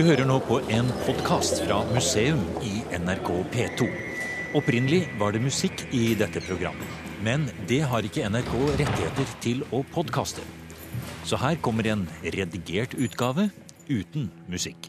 [0.00, 3.88] Du hører nå på en podkast fra museum i NRK P2.
[4.56, 6.88] Opprinnelig var det musikk i dette programmet.
[7.20, 10.40] Men det har ikke NRK rettigheter til å podkaste.
[11.28, 13.50] Så her kommer en redigert utgave
[13.90, 14.88] uten musikk.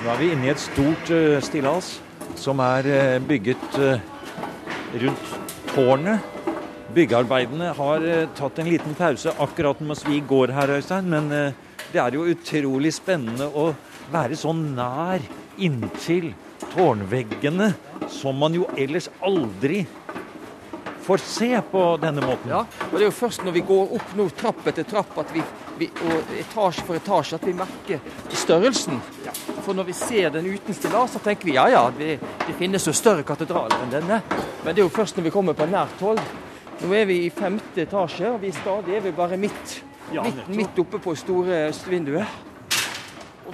[0.00, 1.94] Nå er vi inne i et stort uh, stillas
[2.34, 4.02] som er uh, bygget uh,
[4.98, 5.32] rundt
[5.76, 6.26] tårnet.
[6.98, 11.06] Byggearbeidene har tatt en liten pause akkurat mens vi går her, Øystein.
[11.06, 11.30] Men
[11.94, 13.70] det er jo utrolig spennende å
[14.12, 15.24] være så nær
[15.62, 16.32] inntil
[16.74, 17.72] tårnveggene
[18.10, 19.84] som man jo ellers aldri
[21.04, 22.50] får se på denne måten.
[22.50, 25.34] Ja, og det er jo først når vi går opp nå trapp etter trapp at
[25.34, 25.42] vi,
[25.78, 28.00] vi, og etasje for etasje at vi merker
[28.32, 28.96] størrelsen.
[29.26, 29.34] Ja.
[29.66, 32.88] For når vi ser den uten stillas, så tenker vi ja ja, det, det finnes
[32.88, 34.22] jo større katedraler enn denne.
[34.64, 36.22] Men det er jo først når vi kommer på nært hold.
[36.80, 39.78] Nå er vi i femte etasje, og vi stadig er vi bare midt,
[40.12, 42.53] ja, midt, midt oppe på store østvinduet.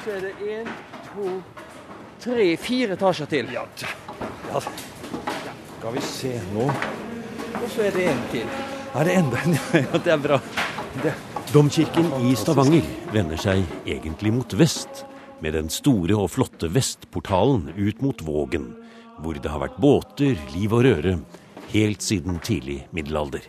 [0.00, 0.68] Og så er det én,
[1.10, 1.34] to,
[2.24, 3.52] tre, fire etasjer til.
[3.52, 3.66] Ja,
[4.48, 4.64] ja.
[5.76, 6.70] Skal vi se nå
[7.60, 8.52] og så er det en til.
[8.96, 9.56] Er det enda en?
[9.92, 10.38] Ja, det er bra.
[11.02, 11.12] Det.
[11.52, 15.04] Domkirken i Stavanger vender seg egentlig mot vest,
[15.44, 18.70] med den store og flotte vestportalen ut mot Vågen,
[19.20, 21.18] hvor det har vært båter, liv og røre,
[21.74, 23.44] helt siden tidlig middelalder.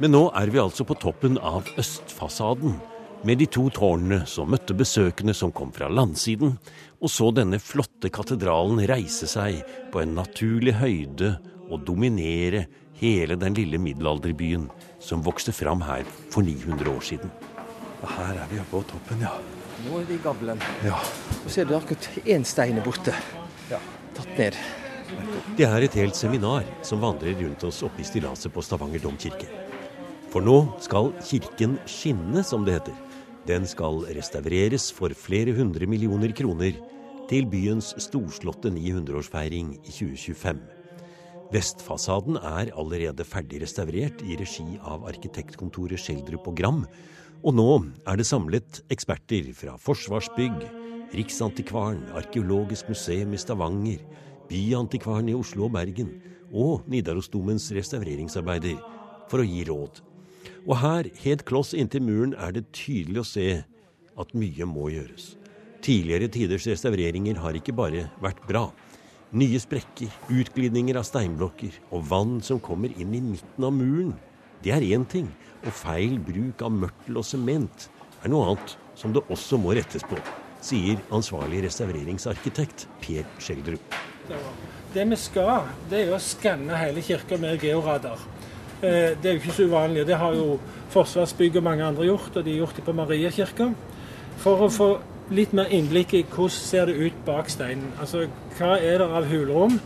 [0.00, 2.78] Men nå er vi altså på toppen av østfasaden,
[3.24, 6.58] med de to tårnene som møtte besøkende som kom fra landsiden,
[7.00, 11.34] og så denne flotte katedralen reise seg på en naturlig høyde
[11.70, 12.66] og dominere
[13.00, 14.68] hele den lille middelalderbyen
[15.02, 17.32] som vokste fram her for 900 år siden.
[18.04, 19.32] Her er vi oppe på toppen, ja.
[19.84, 20.60] Nå er vi i gavlen.
[20.84, 21.00] Ja.
[21.40, 23.14] Og så er det akkurat én stein borte.
[23.70, 23.80] Ja.
[24.16, 24.58] Tatt ned.
[25.56, 29.48] Det er et helt seminar som vandrer rundt oss oppe i stillaset på Stavanger domkirke.
[30.32, 32.96] For nå skal kirken skinne, som det heter.
[33.44, 36.78] Den skal restaureres for flere hundre millioner kroner
[37.28, 40.62] til byens storslåtte 900-årsfeiring i 2025.
[41.52, 46.80] Vestfasaden er allerede ferdig restaurert i regi av arkitektkontoret Schjelderup og Gram,
[47.44, 47.68] og nå
[48.08, 50.64] er det samlet eksperter fra Forsvarsbygg,
[51.14, 54.00] Riksantikvaren, Arkeologisk museum i Stavanger,
[54.48, 56.16] Byantikvaren i Oslo og Bergen
[56.48, 58.80] og Nidarosdomens restaureringsarbeider
[59.28, 60.00] for å gi råd.
[60.64, 63.48] Og her, helt kloss inntil muren, er det tydelig å se
[64.18, 65.34] at mye må gjøres.
[65.84, 68.68] Tidligere tiders restaureringer har ikke bare vært bra.
[69.34, 74.14] Nye sprekker, utglidninger av steinblokker og vann som kommer inn i midten av muren.
[74.64, 75.26] Det er én ting,
[75.64, 77.88] og feil bruk av mørtel og sement
[78.22, 80.16] er noe annet som det også må rettes på,
[80.64, 83.98] sier ansvarlig restaureringsarkitekt Per Skjeldrup.
[84.94, 88.20] Det vi skal, det er å skanne hele kirka med georadar.
[88.82, 90.06] Eh, det er jo ikke så uvanlig.
[90.06, 90.58] Det har jo
[90.94, 93.68] Forsvarsbygg og mange andre gjort, og de har gjort det på Mariakirka.
[94.42, 94.88] For å få
[95.34, 97.92] litt mer innblikk i hvordan ser det ut bak steinen.
[98.00, 98.26] Altså,
[98.58, 99.80] Hva er det av hulrom?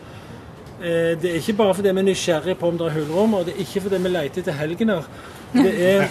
[0.82, 3.47] Eh, det er ikke bare fordi vi er nysgjerrige på om det er hulrom, og
[3.47, 5.09] det er ikke fordi vi leter etter helgener.
[5.53, 6.09] Det er,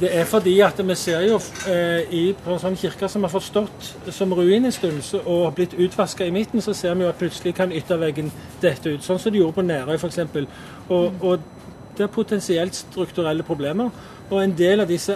[0.00, 1.36] det er fordi at vi ser jo
[1.70, 5.54] eh, i, på en sånn kirke som har fått stått som ruin en stund og
[5.54, 9.04] blitt utvaska i midten, så ser vi jo at plutselig kan ytterveggen dette ut.
[9.04, 10.18] Sånn som de gjorde på Nærøy f.eks.
[10.88, 11.44] Og, og
[11.94, 13.90] det er potensielt strukturelle problemer.
[14.30, 15.14] Og en del av disse,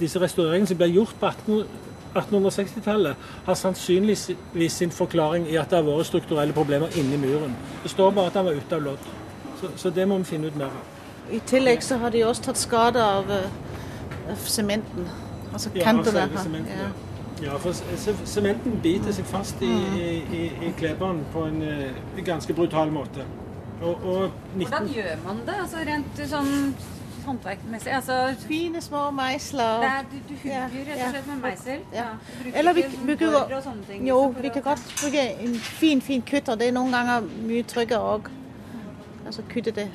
[0.00, 1.30] disse restaureringene som ble gjort på
[2.14, 7.54] 1860-tallet har sannsynligvis sin forklaring i at det har vært strukturelle problemer inni muren.
[7.82, 9.06] Det står bare at den var ute av lodd.
[9.60, 10.90] Så, så, det må vi finne ut mer av.
[11.32, 13.73] I tillegg så har de også tatt skade av, av
[14.44, 15.08] sementen.
[15.52, 16.28] Altså kantene.
[16.68, 16.88] Ja,
[17.42, 17.74] ja, for
[18.24, 19.96] sementen biter seg fast i, mm.
[19.98, 23.26] i, i, i kleberen på en uh, ganske brutal måte.
[23.82, 24.66] Og, og 19...
[24.66, 25.56] Hvordan gjør man det?
[25.62, 26.52] Altså rent sånn
[27.26, 27.92] håndverksmessig?
[27.92, 28.18] Altså,
[28.48, 29.82] Fine små meisler.
[29.82, 31.84] Det er, du, du hugger rett og slett med meisel?
[31.92, 32.06] Ja.
[32.44, 32.54] Ja.
[32.54, 36.58] Eller vi, vi kan, og sånne jo, vi kan godt bruke en fin fin kutter.
[36.60, 38.32] Det er noen ganger mye tryggere òg.
[39.26, 39.88] Altså kutte det.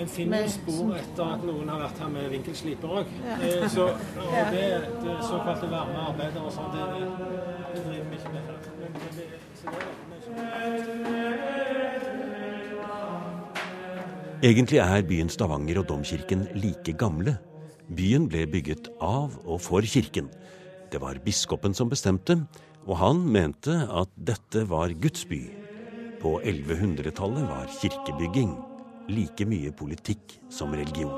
[0.00, 3.10] En finner spor etter at noen har vært her med vinkelsliper òg.
[3.26, 3.36] Ja.
[3.44, 4.64] Eh, så, og det,
[5.04, 6.82] det såkalte varme arbeidet og sånn, det,
[7.72, 8.56] det driver vi ikke med her.
[10.32, 10.72] Er
[14.42, 17.36] Egentlig er byen Stavanger og domkirken like gamle.
[17.94, 20.32] Byen ble bygget av og for kirken.
[20.90, 22.40] Det var biskopen som bestemte,
[22.88, 25.44] og han mente at dette var Guds by.
[26.18, 28.71] På 1100-tallet var kirkebygging
[29.10, 31.12] like mye politikk som religion.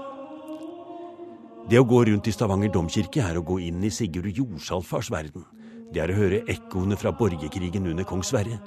[1.69, 5.47] Det å gå rundt i Stavanger domkirke er å gå inn i Sigurd Jordsalfars verden.
[5.93, 8.59] Det er å høre ekkoene fra borgerkrigen under kong Sverre.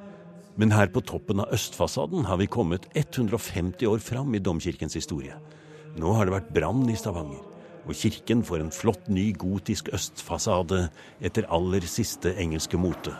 [0.57, 5.37] Men her på toppen av østfasaden har vi kommet 150 år fram i domkirkens historie.
[5.97, 7.43] Nå har det vært brann i Stavanger,
[7.85, 10.87] og kirken får en flott ny gotisk østfasade
[11.21, 13.13] etter aller siste engelske mote.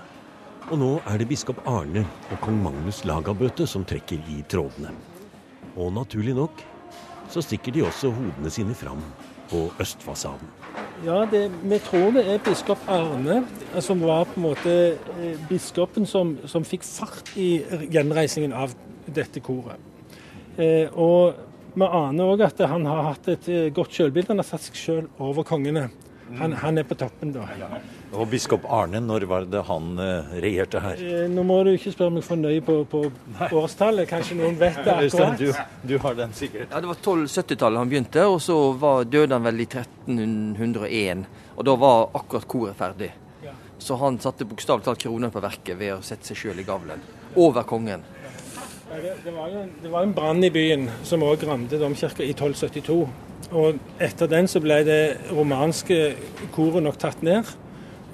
[0.71, 2.01] Og nå er det biskop Arne
[2.31, 5.16] og kong Magnus Lagabøte som trekker i trådene.
[5.77, 6.63] Og naturlig nok
[7.31, 9.01] så stikker de også hodene sine fram
[9.51, 10.49] på østfasaden.
[11.05, 13.41] Ja, det, vi tror det er biskop Arne
[13.83, 17.59] som var på en måte eh, biskopen som, som fikk fart i
[17.93, 18.73] gjenreisingen av
[19.05, 19.77] dette koret.
[20.57, 21.37] Eh, og
[21.77, 24.33] vi aner òg at han har hatt et eh, godt sjølbilde.
[24.33, 25.87] Han har satt seg sjøl over kongene.
[26.35, 27.45] Han, han, er på toppen, da.
[28.11, 31.03] Og biskop Arne, når var det han uh, regjerte her?
[31.03, 33.03] Eh, nå må du ikke spørre meg for nøye på, på
[33.61, 35.39] årstallet, kanskje noen vet det akkurat.
[35.39, 36.67] Du, du, har den sikkert.
[36.71, 41.23] Ja, Det var 1270-tallet han begynte, og så var, døde han vel i 1301.
[41.55, 43.13] Og da var akkurat koret ferdig.
[43.77, 47.01] Så han satte bokstavelig talt kroner på verket ved å sette seg sjøl i gavlen.
[47.37, 48.03] Over kongen.
[48.87, 53.01] Det, var jo, det en brann i byen som òg rammet domkirka i 1272.
[53.51, 55.01] Og etter den så ble det
[55.31, 55.97] romanske
[56.55, 57.49] koret nok tatt ned.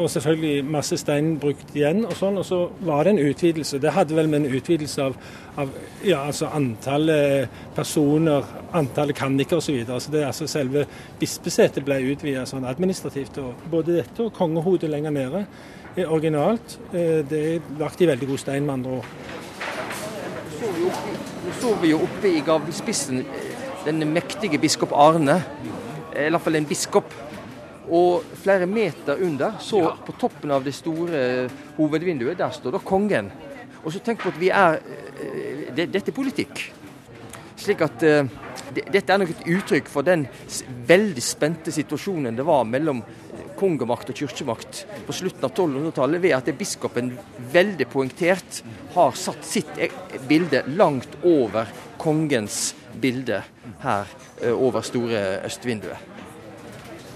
[0.01, 2.39] Og selvfølgelig masse stein brukt igjen og sånn.
[2.41, 3.77] Og så var det en utvidelse.
[3.81, 5.17] Det hadde vel med en utvidelse av,
[5.61, 9.69] av ja, altså antallet personer, antallet kanniker osv.
[9.69, 10.01] Så videre.
[10.01, 10.87] så det, altså selve
[11.21, 13.37] bispesetet ble utvidet sånn administrativt.
[13.45, 15.45] Og både dette og kongehodet lenger nede
[15.93, 16.79] er originalt.
[16.89, 19.41] Eh, det er lagt i veldig god stein, med andre ord.
[20.83, 23.21] Nå står vi jo oppe i gavlespissen
[23.85, 25.37] den mektige biskop Arne.
[26.11, 27.13] I hvert fall en biskop.
[27.93, 31.47] Og flere meter under, så på toppen av det store
[31.77, 33.31] hovedvinduet, der står da kongen.
[33.83, 36.61] Og så tenk på at vi er eh, det, Dette er politikk.
[37.59, 40.25] Slik at det, dette er nok et uttrykk for den
[40.87, 43.03] veldig spente situasjonen det var mellom
[43.59, 47.13] kongemakt og kirkemakt på slutten av 1200-tallet, ved at biskopen
[47.53, 48.61] veldig poengtert
[48.95, 49.91] har satt sitt e-,
[50.29, 51.69] bilde langt over
[52.01, 53.41] kongens bilde
[53.83, 54.09] her
[54.53, 56.13] over store østvinduet.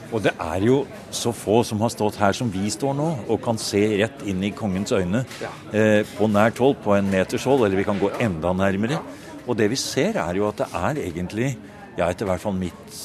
[0.08, 0.78] Og det er jo
[1.12, 4.44] så få som har stått her som vi står nå, og kan se rett inn
[4.46, 5.52] i kongens øyne ja.
[5.76, 9.02] eh, på nært hold, på en meters hold, eller vi kan gå enda nærmere.
[9.48, 11.52] Og det vi ser, er jo at det er egentlig,
[12.00, 13.02] ja etter hvert fall mitt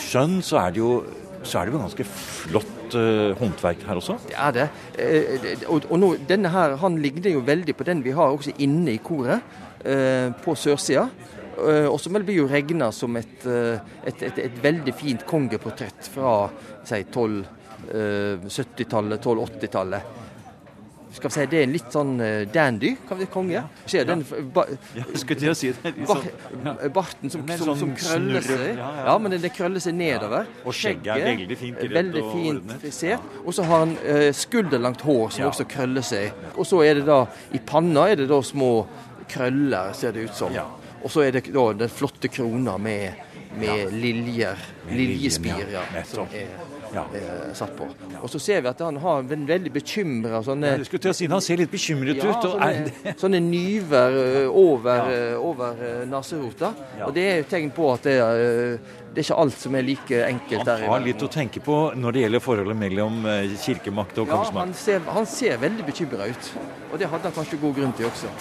[0.00, 0.94] skjønn, så er det jo,
[1.44, 4.14] så er det jo ganske flott uh, håndverk her også.
[4.28, 4.66] Det er det.
[4.98, 8.52] Eh, og, og nå, denne her, han ligner jo veldig på den vi har også
[8.64, 9.38] inne i koret,
[9.84, 11.06] eh, på sørsida.
[11.54, 16.30] Eh, og som blir jo regna som et, et, et, et, veldig fint kongeportrett fra
[16.86, 20.02] si 1270-tallet, 1280-tallet.
[21.14, 22.12] Skal vi si Det er en litt sånn
[22.52, 23.62] dandy kan vi konge.
[23.90, 24.24] Ser den
[24.54, 24.64] ba,
[24.96, 25.94] ja, skulle si det.
[26.08, 26.26] Sånn,
[26.94, 28.80] barten som, som, som, som krøller seg.
[28.80, 30.48] Ja, men den krøller seg nedover.
[30.64, 33.32] Og skjegget er veldig fint Veldig fint frisert.
[33.44, 36.46] Og så har han uh, skulderlangt hår som også krøller seg.
[36.54, 37.24] Og så er det da
[37.54, 38.72] i panna er det da små
[39.30, 40.54] krøller, ser det ut som.
[41.04, 43.20] Og så er det da den flotte krona med,
[43.60, 44.60] med liljer,
[44.90, 46.52] liljespir, ja, som er,
[47.02, 47.88] er, satt på.
[48.20, 51.16] Og så ser vi at han har en veldig bekymra sånne ja, skulle til å
[51.16, 52.46] si, Han ser litt bekymret ut.
[52.46, 54.18] Sånne, sånne, nyver
[54.50, 55.80] over, over
[56.10, 56.74] neserota.
[57.06, 58.78] Og det er jo tegn på at det er
[59.14, 60.80] det er ikke alt som er like enkelt der.
[60.88, 63.20] Han har litt å tenke på når det gjelder forholdet mellom
[63.62, 64.58] kirkemakt og kongsmakt.
[64.58, 66.50] Ja, han ser, han ser veldig bekymra ut.
[66.90, 68.32] Og det hadde han kanskje god grunn til også.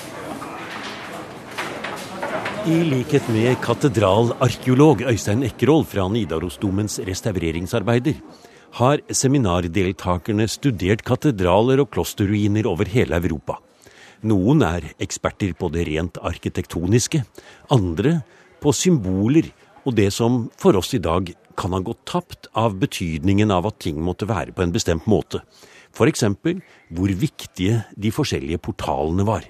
[2.64, 8.22] I likhet med katedralarkeolog Øystein Ekkerhold fra Nidarosdomens restaureringsarbeider,
[8.80, 13.60] har seminardeltakerne studert katedraler og klosterruiner over hele Europa.
[14.26, 17.22] Noen er eksperter på det rent arkitektoniske,
[17.76, 18.22] andre
[18.64, 19.52] på symboler
[19.84, 23.82] og det som for oss i dag kan ha gått tapt av betydningen av at
[23.84, 25.44] ting måtte være på en bestemt måte,
[25.94, 26.24] f.eks.
[26.90, 29.44] hvor viktige de forskjellige portalene var.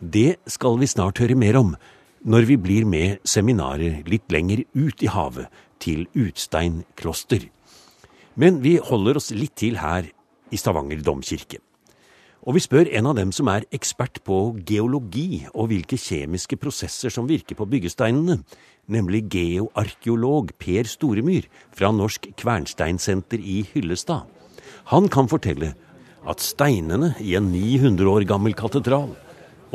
[0.00, 1.72] Det skal vi snart høre mer om,
[2.24, 5.48] når vi blir med seminarer litt lenger ut i havet,
[5.80, 7.46] til Utstein kloster.
[8.40, 10.06] Men vi holder oss litt til her
[10.48, 11.58] i Stavanger domkirke.
[12.48, 17.12] Og vi spør en av dem som er ekspert på geologi og hvilke kjemiske prosesser
[17.12, 18.38] som virker på byggesteinene,
[18.88, 24.24] nemlig geoarkeolog Per Storemyr fra Norsk Kvernsteinsenter i Hyllestad.
[24.88, 25.74] Han kan fortelle
[26.24, 29.12] at steinene i en 900 år gammel katedral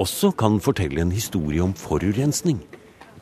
[0.01, 2.59] også kan fortelle en historie om forurensning,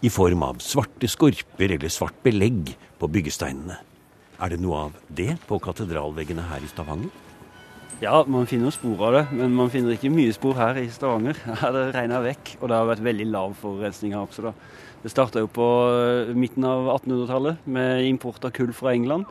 [0.03, 3.77] i form av svarte skorper eller svart belegg på byggesteinene.
[4.43, 7.11] Er det noe av det på katedralveggene her i Stavanger?
[8.03, 11.37] Ja, man finner spor av det, men man finner ikke mye spor her i Stavanger.
[11.45, 14.49] Her har det regna vekk, og det har vært veldig lav forurensning her også.
[14.49, 14.51] da.
[15.03, 19.29] Det starta jo på eh, midten av 1800-tallet med import av kull fra England.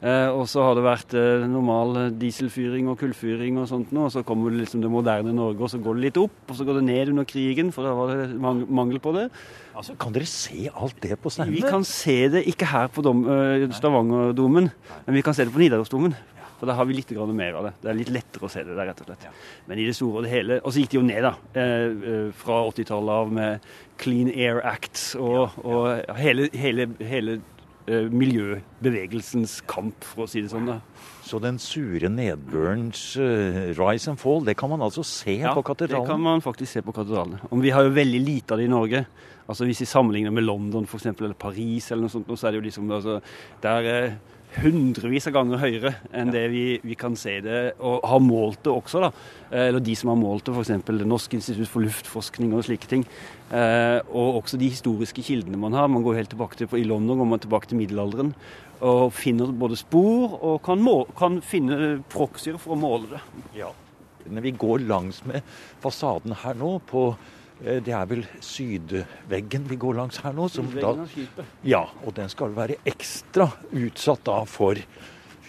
[0.00, 4.06] Eh, og så har det vært eh, normal dieselfyring og kullfyring og sånt nå.
[4.08, 6.56] Og så kommer det liksom det moderne Norge, og så går det litt opp, og
[6.56, 9.28] så går det ned under krigen, for da var det mang mangel på det.
[9.76, 11.58] Altså, Kan dere se alt det på Steinene?
[11.58, 13.22] Vi kan se det ikke her på dom,
[13.76, 14.72] Stavangerdomen,
[15.06, 16.16] men vi kan se det på Nidarosdomen.
[16.60, 17.72] For da har vi litt mer av det.
[17.80, 19.22] Det er litt lettere å se det der, rett og slett.
[19.66, 21.32] Men i det store og det hele Og så gikk det jo ned, da.
[21.56, 27.38] Eh, fra 80-tallet av med Clean Air Act og, og hele, hele, hele
[27.88, 30.68] miljøbevegelsens kamp, for å si det sånn.
[31.26, 35.64] Så den sure nedbørens uh, rise and fall, det kan man altså se ja, på
[35.66, 36.04] katedralen?
[36.04, 37.40] det kan man faktisk se på katedralene.
[37.50, 39.04] Og vi har jo veldig lite av det i Norge.
[39.50, 42.54] Altså Hvis vi sammenligner med London for eksempel, eller Paris, eller noe sånt, så er
[42.54, 43.16] det jo liksom altså,
[43.62, 44.12] Der er
[44.58, 48.72] hundrevis av ganger høyere enn det vi, vi, kan se det, og har målt det
[48.72, 49.02] også.
[49.04, 49.10] da,
[49.50, 50.72] eh, Eller de som har målt det, f.eks.
[51.06, 53.04] Norsk institutt for luftforskning og slike ting.
[53.50, 55.88] Eh, og også de historiske kildene man har.
[55.88, 58.34] Man går helt tilbake til, I London går man tilbake til middelalderen
[58.80, 63.20] og finner både spor og kan, måle, kan finne proxyer for å måle det.
[63.58, 63.68] Ja.
[64.30, 65.44] Når vi går langs med
[65.82, 67.10] fasaden her nå på
[67.60, 70.46] det er vel sydveggen vi går langs her nå.
[70.80, 70.94] Da,
[71.66, 74.80] ja, og den skal være ekstra utsatt da for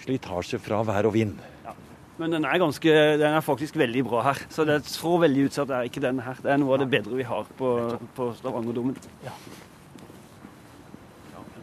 [0.02, 1.40] slitasje fra vær og vind.
[1.64, 1.76] Ja.
[2.20, 4.44] Men den er, ganske, den er faktisk veldig bra her.
[4.52, 6.36] Så det er så veldig utsatt er ikke den her.
[6.44, 7.72] Det er noe av det bedre vi har på,
[8.18, 9.00] på Stavangerdomen.
[9.24, 9.36] Ja.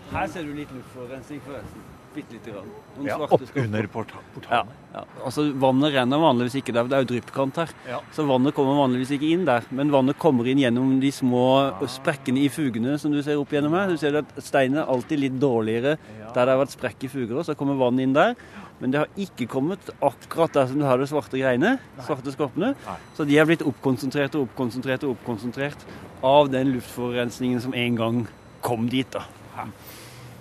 [0.09, 1.98] Her ser du litt luftforurensning, forresten.
[2.19, 2.71] Bitte lite grann.
[3.07, 4.47] Ja, oppunder portalene.
[4.51, 5.03] Ja, ja.
[5.23, 6.89] Altså, vannet renner vanligvis ikke der.
[6.91, 7.75] Det er jo dryppkant her.
[7.87, 8.01] Ja.
[8.17, 9.67] Så vannet kommer vanligvis ikke inn der.
[9.71, 11.45] Men vannet kommer inn gjennom de små
[11.99, 13.93] sprekkene i fugene som du ser opp gjennom her.
[13.93, 15.95] Du ser at steinen er alltid litt dårligere
[16.35, 17.39] der det har vært sprekk i fuger.
[17.47, 18.35] Så kommer vannet inn der.
[18.79, 21.77] Men det har ikke kommet akkurat der som du har de svarte greiene.
[22.07, 22.75] svarte skorpene.
[23.19, 25.87] Så de er blitt oppkonsentrert og oppkonsentrert og oppkonsentrert
[26.27, 28.21] av den luftforurensningen som en gang
[28.67, 29.11] kom dit.
[29.15, 29.25] da.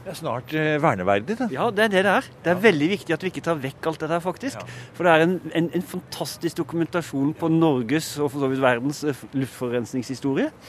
[0.08, 1.46] Det er snart eh, verneverdig, det.
[1.52, 2.28] Ja, det er det det er.
[2.46, 2.64] Det er ja.
[2.64, 4.62] veldig viktig at vi ikke tar vekk alt det der, faktisk.
[4.64, 4.76] Ja.
[4.96, 9.02] For det er en, en, en, fantastisk dokumentasjon på Norges og for så vidt verdens
[9.04, 10.48] eh, luftforurensningshistorie.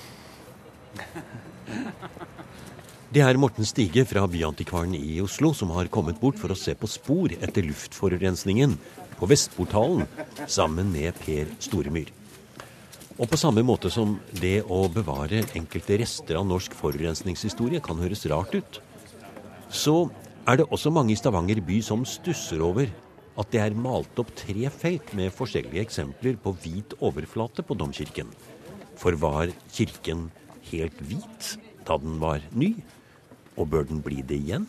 [3.15, 6.75] Det er Morten Stige fra Byantikvaren i Oslo som har kommet bort for å se
[6.77, 8.75] på spor etter luftforurensningen
[9.15, 10.05] på Vestportalen
[10.51, 12.11] sammen med Per Storemyr.
[13.17, 18.27] Og på samme måte som det å bevare enkelte rester av norsk forurensningshistorie kan høres
[18.29, 18.83] rart ut,
[19.69, 20.09] så
[20.49, 22.89] er det også mange i Stavanger by som stusser over
[23.39, 28.31] at det er malt opp tre felt med forskjellige eksempler på hvit overflate på domkirken.
[28.99, 30.29] For var kirken
[30.73, 31.55] helt hvit
[31.87, 32.75] da den var ny?
[33.59, 34.67] Og bør den bli det igjen?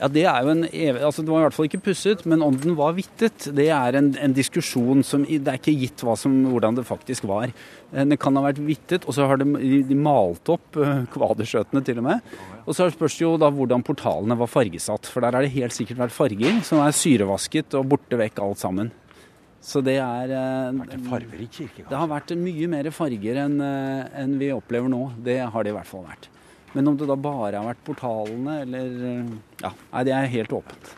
[0.00, 0.62] Ja, Det er jo en
[1.04, 3.98] altså det var i hvert fall ikke pusset, men om den var hvittet, det er
[3.98, 7.52] en, en diskusjon som Det er ikke gitt som, hvordan det faktisk var.
[7.92, 9.44] Eh, det kan ha vært hvittet, og så har de,
[9.84, 12.32] de malt opp uh, kvaderskjøtene til og med.
[12.64, 15.76] Og så spørs det jo da hvordan portalene var fargesatt, for der har det helt
[15.76, 18.92] sikkert vært farger som er syrevasket og borte vekk alt sammen.
[19.60, 24.38] Så det er uh, farger i Det har vært mye mer farger enn uh, en
[24.40, 25.10] vi opplever nå.
[25.20, 26.32] Det har det i hvert fall vært.
[26.72, 28.90] Men om det da bare har vært portalene, eller
[29.60, 30.92] Ja, nei, det er helt åpent.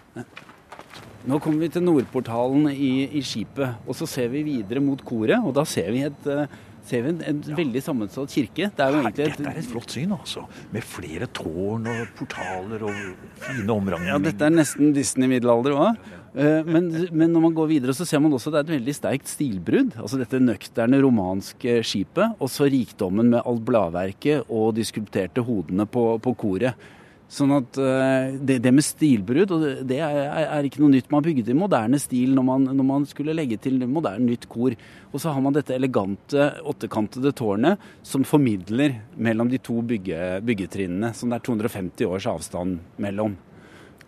[1.22, 5.38] Nå kommer vi til Nordportalen i, i, skipet, og så ser vi videre mot koret.
[5.38, 6.50] Og da ser vi, et, eh,
[6.88, 7.56] ser vi en, en ja.
[7.58, 8.70] veldig sammensatt kirke.
[8.74, 10.46] Det er egentlig dette er et flott syn, altså.
[10.74, 12.98] Med flere tårn og portaler og
[13.44, 16.02] fine omranger Ja, dette er nesten Disney-middelalder òg.
[16.32, 18.74] Eh, men, men, når man går videre, så ser man også at det er et
[18.78, 19.98] veldig sterkt stilbrudd.
[20.00, 25.86] Altså dette nøkterne romanske skipet, og så rikdommen med alt bladverket og de skulpterte hodene
[25.88, 26.90] på, på koret.
[27.32, 29.54] Sånn at eh, det, det med stilbrudd,
[29.88, 31.08] det er, er, ikke noe nytt.
[31.12, 34.76] Man bygde moderne stil når man, når man skulle legge til moderne nytt kor.
[35.12, 41.14] Og så har man dette elegante åttekantede tårnet som formidler mellom de to bygge, byggetrinnene,
[41.16, 43.38] som det er 250 års avstand mellom.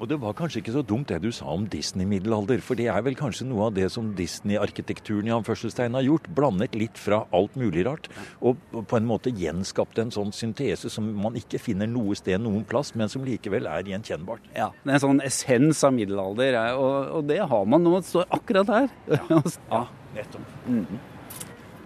[0.00, 3.04] Og det var kanskje ikke så dumt det du sa om Disney-middelalder, for det er
[3.06, 6.28] vel kanskje noe av det som Disney-arkitekturen i anførselstegn har gjort.
[6.34, 8.10] Blandet litt fra alt mulig rart,
[8.44, 12.66] og på en måte gjenskapt en sånn syntese som man ikke finner noe sted noen
[12.68, 14.52] plass, men som likevel er gjenkjennbart.
[14.56, 17.98] Ja, det er en sånn essens av middelalder, og, og det har man nå.
[18.02, 18.94] Det står akkurat her.
[19.14, 19.84] Ja, ja
[20.14, 20.54] nettopp.
[20.66, 21.13] Mm -hmm.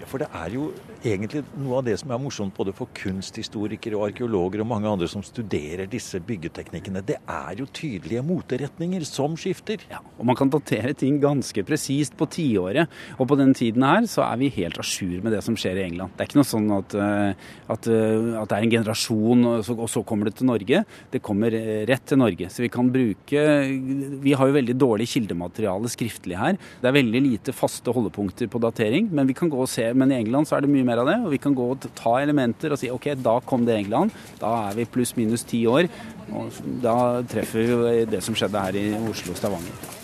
[0.08, 0.70] For det er jo
[1.04, 5.08] egentlig noe av det som er morsomt både for kunsthistorikere og arkeologer og mange andre
[5.10, 7.02] som studerer disse byggeteknikkene.
[7.06, 9.84] Det er jo tydelige moteretninger som skifter.
[9.92, 12.88] Ja, og man kan datere ting ganske presist på tiåret.
[13.18, 15.82] Og på den tiden her så er vi helt à jour med det som skjer
[15.82, 16.16] i England.
[16.16, 19.88] Det er ikke noe sånn at, eh, at, eh, at det er en generasjon og
[19.88, 20.84] så, kommer det til Norge.
[21.12, 21.52] Det kommer
[21.88, 22.48] rett til Norge.
[22.48, 23.38] Så vi kan bruke
[24.18, 26.56] Vi har jo veldig dårlig kildemateriale skriftlig her.
[26.80, 30.12] Det er veldig lite faste holdepunkter på datering, men vi kan gå og se men
[30.14, 31.18] i England så er det mye mer av det.
[31.26, 34.14] Og vi kan gå og ta elementer og si ok, da kom det i England.
[34.40, 35.90] Da er vi pluss minus ti år.
[36.38, 36.96] Og da
[37.28, 39.96] treffer vi det som skjedde her i Oslo og Stavanger.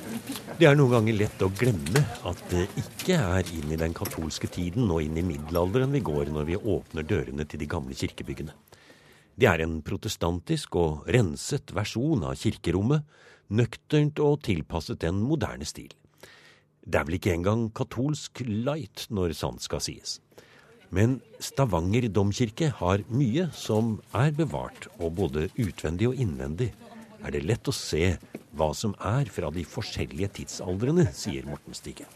[0.54, 4.46] Det er noen ganger lett å glemme at det ikke er inn i den katolske
[4.46, 8.54] tiden og inn i middelalderen vi går når vi åpner dørene til de gamle kirkebyggene.
[9.34, 13.02] Det er en protestantisk og renset versjon av kirkerommet,
[13.50, 15.90] nøkternt og tilpasset en moderne stil.
[16.84, 20.18] Det er vel ikke engang katolsk light når sant skal sies.
[20.94, 26.70] Men Stavanger domkirke har mye som er bevart, og både utvendig og innvendig
[27.24, 28.14] er det lett å se
[28.54, 32.06] hva som er fra de forskjellige tidsaldrene, sier Morten Stige.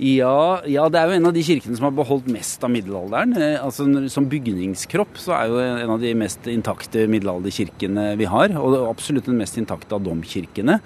[0.00, 3.34] Ja, ja, det er jo en av de kirkene som har beholdt mest av middelalderen.
[3.36, 8.54] Eh, altså, som bygningskropp så er jo en av de mest intakte middelalderkirkene vi har.
[8.56, 10.78] Og absolutt den mest intakte av domkirkene.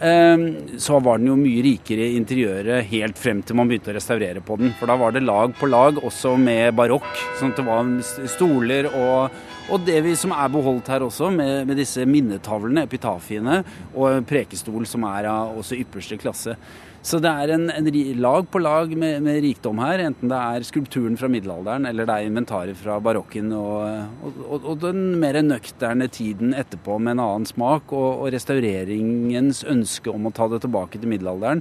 [0.00, 3.96] Ehm, så var den jo mye rikere i interiøret helt frem til man begynte å
[3.96, 4.72] restaurere på den.
[4.78, 7.10] For da var det lag på lag, også med barokk.
[7.38, 7.92] Sånn at det var
[8.32, 9.36] stoler og,
[9.70, 13.60] og det vi, som er beholdt her også, med, med disse minnetavlene, epitafiene,
[13.94, 16.58] og prekestol som er av også ypperste klasse.
[17.04, 20.64] Så det er en, en lag på lag med, med, rikdom her, enten det er
[20.64, 26.08] skulpturen fra middelalderen eller det er inventaret fra barokken og, og, og, den mer nøkterne
[26.08, 31.12] tiden etterpå med en annen smak, og, restaureringens ønske om å ta det tilbake til
[31.12, 31.60] middelalderen,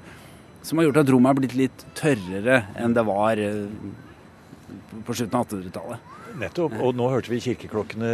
[0.63, 3.67] som har gjort at rommet er blitt litt tørrere enn det var eh,
[5.03, 6.09] på slutten av 1800-tallet.
[6.39, 6.79] Nettopp.
[6.79, 8.13] Og nå hørte vi kirkeklokkene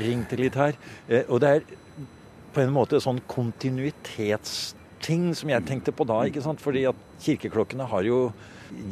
[0.00, 0.80] ringte litt her.
[1.12, 1.68] Eh, og det er
[2.56, 6.22] på en måte sånn kontinuitets ting som jeg tenkte på da.
[6.26, 6.62] ikke sant?
[6.62, 8.20] Fordi at kirkeklokkene har jo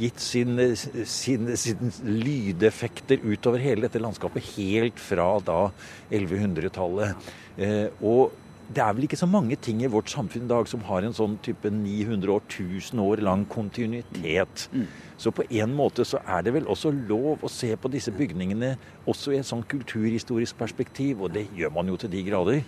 [0.01, 5.61] gitt sine sin, sin lydeffekter utover hele dette landskapet helt fra da
[6.09, 7.31] 1100-tallet.
[7.61, 8.33] Eh, og
[8.67, 11.15] det er vel ikke så mange ting i vårt samfunn i dag som har en
[11.15, 14.67] sånn type 900 år, 1000 år lang kontinuitet.
[14.73, 14.89] Mm.
[15.23, 18.75] Så på en måte så er det vel også lov å se på disse bygningene
[19.07, 22.65] også i et sånn kulturhistorisk perspektiv, og det gjør man jo til de grader.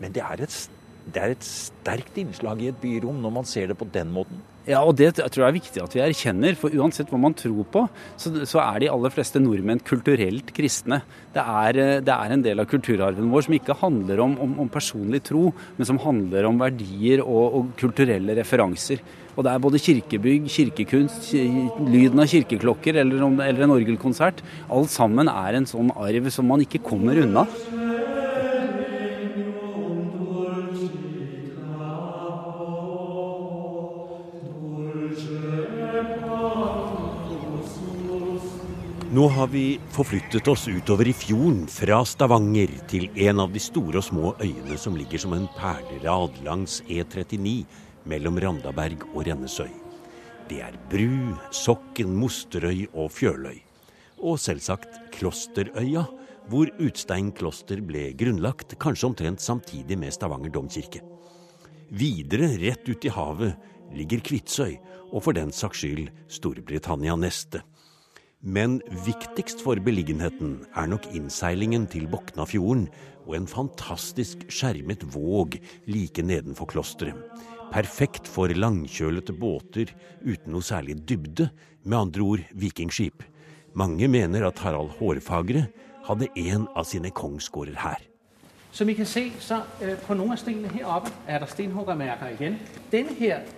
[0.00, 0.54] Men det er et
[1.12, 4.40] det er et sterkt innslag i et byrom når man ser det på den måten.
[4.64, 6.54] Ja, og det tror jeg er viktig at vi erkjenner.
[6.56, 7.82] For uansett hva man tror på,
[8.16, 11.02] så, så er de aller fleste nordmenn kulturelt kristne.
[11.34, 14.72] Det er, det er, en del av kulturarven vår som ikke handler om, om, om
[14.72, 19.04] personlig tro, men som handler om verdier og, og, kulturelle referanser.
[19.34, 21.32] Og det er både kirkebygg, kirkekunst,
[21.84, 24.40] lyden av kirkeklokker eller, eller en orgelkonsert.
[24.72, 27.44] Alt sammen er en sånn arv som man ikke kommer unna.
[39.14, 44.00] Nå har vi forflyttet oss utover i fjorden, fra Stavanger til en av de store
[44.00, 47.52] og små øyene som ligger som en perlerad langs E39
[48.10, 49.70] mellom Randaberg og Rennesøy.
[50.50, 53.60] Det er Bru, Sokken, Mosterøy og Fjøløy.
[54.18, 56.02] Og selvsagt Klosterøya,
[56.50, 61.04] hvor Utstein kloster ble grunnlagt, kanskje omtrent samtidig med Stavanger domkirke.
[61.94, 64.74] Videre, rett ut i havet, ligger Kvitsøy,
[65.12, 67.62] og for den saks skyld Storbritannia neste.
[68.44, 72.90] Men viktigst for beliggenheten er nok innseilingen til Boknafjorden
[73.24, 75.56] og en fantastisk skjermet våg
[75.88, 77.16] like nedenfor klosteret.
[77.72, 81.48] Perfekt for langkjølete båter uten noe særlig dybde,
[81.84, 83.24] med andre ord vikingskip.
[83.72, 85.64] Mange mener at Harald Hårfagre
[86.04, 88.04] hadde en av sine kongsgårder her.
[88.72, 92.36] Som vi kan se, så uh, på noen av stenene her oppe er det stenhuggermerker
[92.36, 92.60] igjen.
[92.92, 93.48] Denne her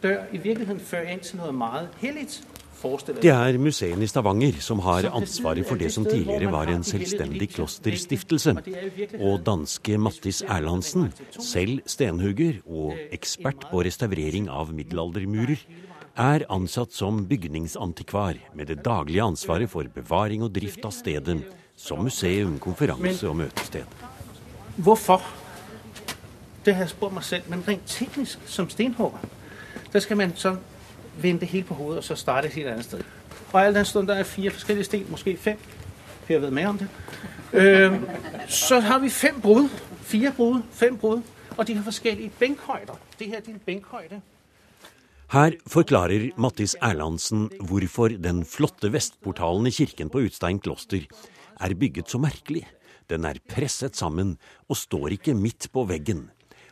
[0.00, 2.40] dør i virkeligheten fører inn til noe meget hellig.
[2.80, 7.50] Det er museene i Stavanger som har ansvaret for det som tidligere var en selvstendig
[7.52, 8.54] klosterstiftelse.
[9.20, 15.60] Og danske Mattis Erlandsen, selv stenhugger og ekspert på restaurering av middelaldermurer,
[16.16, 21.36] er ansatt som bygningsantikvar med det daglige ansvaret for bevaring og drift av stedet,
[21.76, 23.84] som museum, konferanse og møtested.
[24.80, 25.20] Hvorfor?
[26.64, 27.52] Det har jeg spurt meg selv.
[27.52, 29.20] Men rent teknisk, som stenhugger,
[29.92, 30.60] da skal man sånn
[31.22, 33.02] vende det hele på hovedet og så starte et helt annet sted.
[33.52, 35.58] Og all den stund der er fire forskjellige sten, måske fem,
[36.26, 36.88] Per vet mer om det,
[37.52, 37.92] øh,
[38.48, 39.68] så har vi fem brud.
[40.02, 41.22] Fire brud, fem brud.
[41.56, 42.98] Og de har forskjellige benkhøyder.
[43.18, 44.20] Det her er din benkhøyde.
[45.30, 51.06] Her forklarer Mattis Erlandsen hvorfor den flotte vestportalen i kirken på Utstein kloster
[51.60, 52.64] er bygget så merkelig.
[53.10, 54.36] Den er presset sammen
[54.68, 56.30] og står ikke midt på veggen.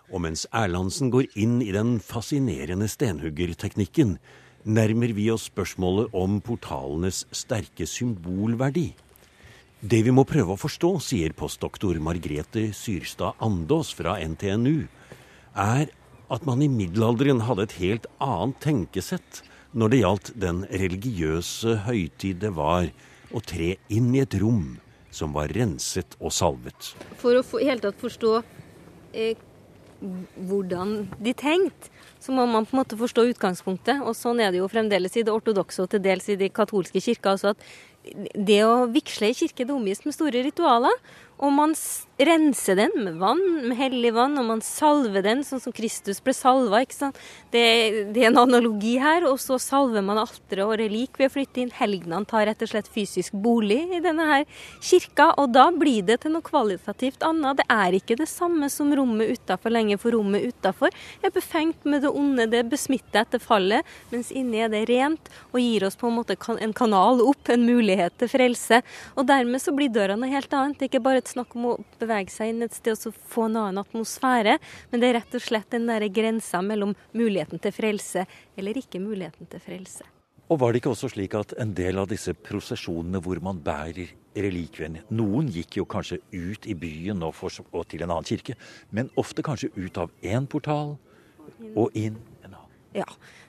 [0.08, 4.16] Og mens Erlandsen går inn i den fascinerende stenhuggerteknikken,
[4.64, 8.92] nærmer vi oss spørsmålet om portalenes sterke symbolverdi.
[9.78, 14.88] Det vi må prøve å forstå, sier postdoktor Margrete Syrstad Andås fra NTNU,
[15.54, 15.92] er
[16.28, 19.42] at man i middelalderen hadde et helt annet tenkesett
[19.78, 22.90] når det gjaldt den religiøse høytid det var
[23.30, 24.78] å tre inn i et rom
[25.14, 26.92] som var renset og salvet.
[27.20, 28.32] For å i hele tatt forstå
[29.12, 29.36] eh,
[30.00, 31.90] hvordan de tenkte,
[32.22, 34.02] så må man på en måte forstå utgangspunktet.
[34.02, 37.02] Og sånn er det jo fremdeles i det ortodokse og til dels i de katolske
[37.02, 37.34] kirker.
[37.34, 40.94] Altså at det å vigsle i kirke det omgis med store ritualer.
[41.38, 41.74] Og man
[42.18, 46.34] renser den med vann, med hellig vann, og man salver den sånn som Kristus ble
[46.34, 46.80] salva.
[46.82, 47.18] ikke sant?
[47.52, 47.62] Det,
[48.12, 49.26] det, er en analogi her.
[49.28, 51.70] Og så salver man alteret og relik ved å flytte inn.
[51.78, 54.46] Helgenene tar rett og slett fysisk bolig i denne her
[54.82, 57.62] kirka, og da blir det til noe kvalitativt annet.
[57.62, 60.90] Det er ikke det samme som rommet utafor lenger, for rommet utafor
[61.22, 65.60] er befengt med det onde, det besmitter etter fallet, mens inni er det rent og
[65.62, 68.82] gir oss på en måte en kanal opp, en mulighet til frelse.
[69.14, 70.78] Og dermed så blir døra noe helt annet.
[70.78, 73.48] Det er ikke bare et snakk om å bevege seg inn et sted og få
[73.48, 74.58] en annen atmosfære,
[74.90, 78.24] men det er rett og slett den der grensa mellom muligheten til frelse
[78.58, 80.06] eller ikke muligheten til frelse.
[80.48, 84.14] Og var det ikke også slik at en del av disse prosesjonene hvor man bærer
[84.38, 88.56] relikvien Noen gikk jo kanskje ut i byen og, for, og til en annen kirke,
[88.90, 90.96] men ofte kanskje ut av én portal
[91.74, 92.78] og inn en annen.
[92.96, 93.06] Ja,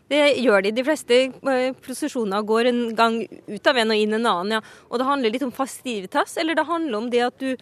[0.10, 0.72] det gjør de.
[0.74, 4.56] De fleste eh, prosesjoner går en gang ut av en og inn en annen.
[4.58, 4.62] ja.
[4.90, 7.54] Og det handler litt om fastivitas, eller det handler om det at du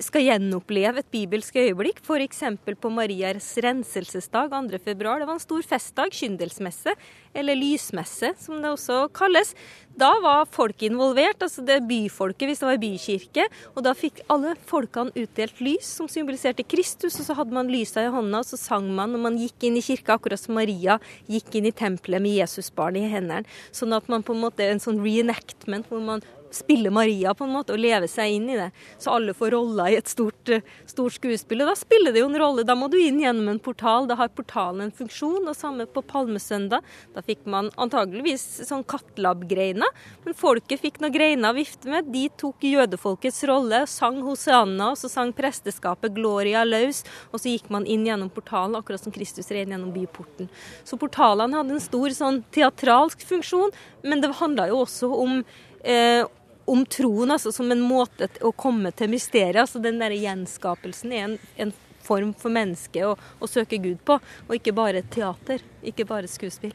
[0.00, 2.40] skal gjenoppleve et bibelsk øyeblikk, f.eks.
[2.80, 4.94] på Marias renselsesdag 2.2.
[4.96, 6.94] Det var en stor festdag, kyndelsmesse,
[7.36, 9.52] eller lysmesse som det også kalles.
[10.00, 13.46] Da var folk involvert, altså det byfolket hvis det var bykirke.
[13.74, 18.06] Og da fikk alle folkene utdelt lys som symboliserte Kristus, og så hadde man lysa
[18.06, 20.96] i hånda, og så sang man når man gikk inn i kirka, akkurat som Maria
[21.28, 23.44] gikk inn i tempelet med Jesusbarnet i hendene.
[23.76, 27.54] Sånn at man på en måte en sånn reenactment hvor man spille Maria på en
[27.54, 28.68] måte og leve seg inn i det.
[28.98, 31.62] Så alle får roller i et stort, eh, stort, skuespill.
[31.62, 32.64] Og da spiller det jo en rolle.
[32.66, 34.06] Da må du inn gjennom en portal.
[34.06, 35.48] Da har portalen en funksjon.
[35.48, 36.82] Og samme på palmesøndag.
[37.14, 39.88] Da fikk man antageligvis sånn kattelab-greiner.
[40.24, 42.10] Men folket fikk noen greiner å vifte med.
[42.12, 47.04] De tok jødefolkets rolle, sang Hoseanna, og så sang presteskapet Gloria løs.
[47.32, 50.50] Og så gikk man inn gjennom portalen, akkurat som Kristus red gjennom byporten.
[50.84, 55.40] Så portalene hadde en stor sånn teatralsk funksjon, men det handla jo også om
[55.84, 56.24] eh,
[56.70, 59.62] om troen altså, som en måte å komme til mysteriet.
[59.64, 61.72] altså Den der gjenskapelsen er en, en
[62.04, 65.64] form for menneske å, å, søke Gud på, og ikke bare teater.
[65.82, 66.74] Ikke bare skuespill.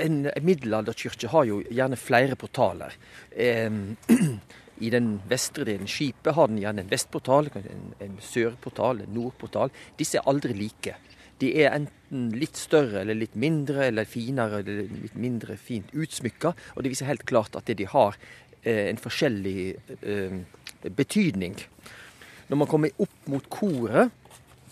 [0.00, 2.96] En middelalderkirke har jo gjerne flere portaler.
[4.86, 9.72] I den vestre delen skipet har den gjerne en vestportal, en, en sørportal, en nordportal.
[10.00, 10.96] Disse er aldri like.
[11.40, 16.54] De er enten litt større eller litt mindre, eller finere eller litt mindre fint utsmykka.
[16.76, 18.16] Og det viser helt klart at det de har
[18.62, 19.60] en forskjellig
[20.00, 20.40] eh,
[20.96, 21.56] betydning.
[22.50, 24.10] Når man kommer opp mot koret,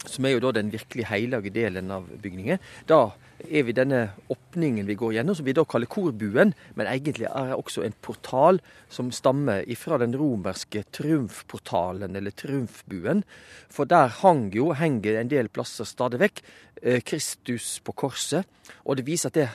[0.08, 3.10] som er jo da den virkelig hellige delen av bygningen, da
[3.46, 4.00] er vi denne
[4.32, 7.94] åpningen vi går gjennom, som vi da kaller korbuen, men egentlig er det også en
[8.02, 8.58] portal
[8.90, 13.22] som stammer ifra den romerske triumfportalen, eller triumfbuen.
[13.70, 16.42] For der hang jo, henger en del plasser stadig vekk,
[16.82, 18.46] eh, Kristus på korset.
[18.84, 19.48] Og det viser at det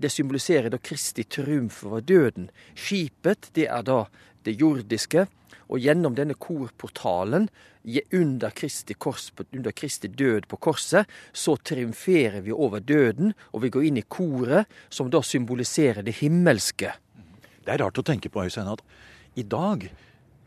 [0.00, 2.48] det symboliserer da Kristi triumf over døden.
[2.74, 4.04] Skipet, det er da
[4.46, 5.26] det jordiske.
[5.70, 7.48] Og gjennom denne korportalen,
[8.12, 13.70] under Kristi, kors, under Kristi død på korset, så triumferer vi over døden, og vi
[13.70, 16.92] går inn i koret, som da symboliserer det himmelske.
[17.64, 18.82] Det er rart å tenke på, Øystein, at
[19.38, 19.86] i dag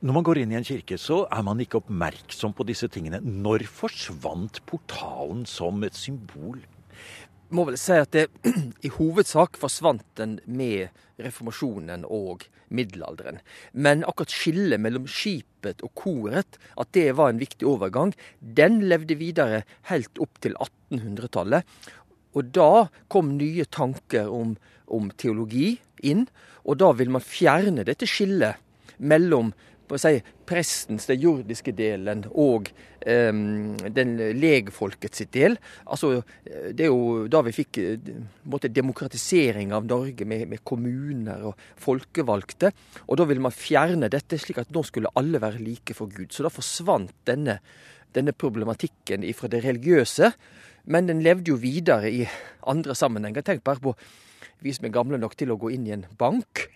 [0.04, 3.22] når man går inn i en kirke, så er man ikke oppmerksom på disse tingene.
[3.24, 6.60] Når forsvant portalen som et symbol
[7.54, 8.28] må vel si at det
[8.88, 13.40] i hovedsak forsvant den med reformasjonen og middelalderen.
[13.74, 19.18] Men akkurat skillet mellom skipet og koret, at det var en viktig overgang, den levde
[19.20, 21.68] videre helt opp til 1800-tallet.
[22.34, 24.56] Og da kom nye tanker om,
[24.90, 26.26] om teologi inn,
[26.66, 28.58] og da vil man fjerne dette skillet
[28.98, 29.52] mellom
[30.02, 32.70] si, prestens, den jordiske delen, og
[33.06, 35.58] um, den legfolkets del.
[35.86, 38.12] Altså, det er jo da vi fikk eh,
[38.50, 42.74] måte, demokratisering av Norge med, med, kommuner og folkevalgte.
[43.08, 46.32] Og da ville man fjerne dette, slik at nå skulle alle være like for Gud.
[46.34, 47.60] Så da forsvant denne,
[48.16, 50.34] denne problematikken fra det religiøse.
[50.92, 52.24] Men den levde jo videre i
[52.68, 53.46] andre sammenhenger.
[53.46, 53.96] Tenk bare på
[54.64, 56.68] vi som er gamle nok til å gå inn i en bank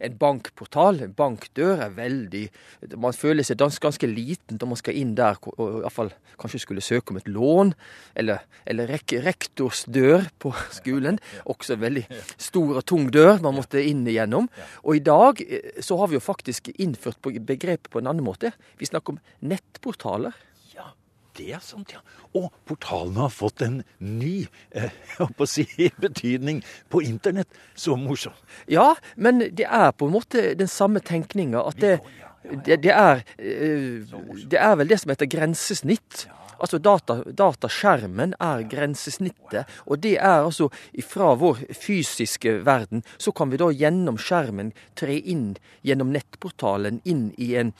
[0.00, 2.46] en bankportal, en bankdør, er veldig
[2.96, 6.84] Man føler seg ganske liten når man skal inn der og i fall kanskje skulle
[6.84, 7.74] søke om et lån.
[8.16, 11.20] Eller, eller rek rektors dør på skolen.
[11.44, 12.06] Også veldig
[12.40, 14.48] stor og tung dør man måtte inn igjennom.
[14.84, 18.54] Og i dag eh, så har vi jo faktisk innført begrepet på en annen måte.
[18.80, 19.20] Vi snakker om
[19.52, 20.36] nettportaler.
[21.40, 22.00] Det sant, ja.
[22.36, 24.92] Og portalene har fått en ny eh,
[25.24, 25.66] å si,
[26.00, 27.48] betydning på internett.
[27.74, 28.40] Så morsomt.
[28.70, 31.64] Ja, men det er på en måte den samme tenkninga.
[31.72, 31.96] At det,
[32.66, 36.26] det, det, er, eh, det er vel det som heter grensesnitt.
[36.60, 40.68] Altså data, Dataskjermen er grensesnittet, og det er altså
[41.08, 43.00] fra vår fysiske verden.
[43.16, 45.54] Så kan vi da gjennom skjermen tre inn
[45.86, 47.72] gjennom nettportalen inn i en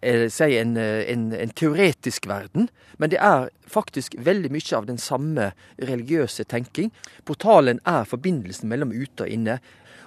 [0.00, 5.50] si en, en, en, teoretisk verden, men det er faktisk veldig mye av den samme
[5.76, 6.90] religiøse tenking.
[7.28, 9.58] Portalen er forbindelsen mellom ute og inne.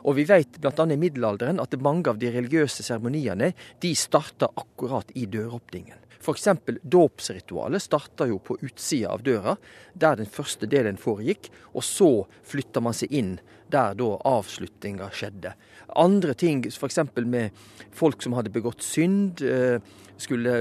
[0.04, 0.74] Og vi vet bl.a.
[0.84, 6.03] i middelalderen at mange av de religiøse seremoniene de starta akkurat i døråpningen.
[6.24, 6.48] F.eks.
[6.82, 9.58] dåpsritualet starta jo på utsida av døra,
[9.94, 11.50] der den første delen foregikk.
[11.76, 12.12] Og så
[12.48, 13.36] flytta man seg inn
[13.74, 15.52] der da avslutninga skjedde.
[16.00, 17.02] Andre ting, f.eks.
[17.26, 17.52] med
[17.92, 19.84] folk som hadde begått synd, eh,
[20.24, 20.56] skulle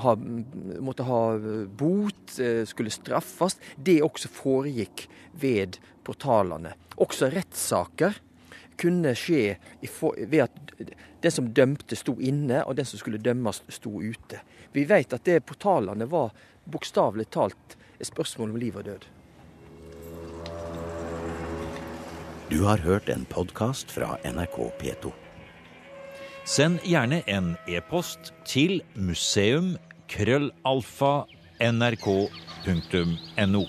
[0.00, 0.16] ha,
[0.80, 1.22] måtte ha
[1.68, 3.58] bot, eh, skulle straffes.
[3.76, 6.72] Det også foregikk ved portalene.
[6.96, 8.16] Også rettssaker
[8.80, 9.58] kunne skje
[10.26, 10.56] ved at
[11.22, 14.40] den som dømte, sto inne, og den som skulle dømmes, sto ute.
[14.72, 16.32] Vi vet at det portalene var
[16.64, 19.08] bokstavelig talt et spørsmål om liv og død.
[22.52, 25.12] Du har hørt en podkast fra NRK P2.
[26.44, 29.76] Send gjerne en e-post til museum
[30.10, 31.22] krøllalfa
[31.62, 33.62] nrk.no.